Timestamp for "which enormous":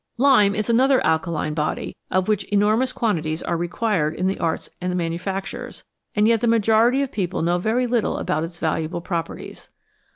2.27-2.91